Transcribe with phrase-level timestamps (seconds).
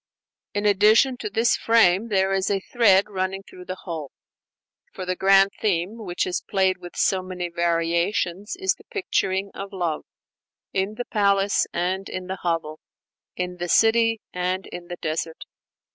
[0.55, 4.11] In addition to this "frame," there is a thread running through the whole;
[4.91, 9.71] for the grand theme which is played with so many variations is the picturing of
[9.71, 10.01] love
[10.73, 12.79] in the palace and in the hovel,
[13.35, 15.43] in the city and in the desert.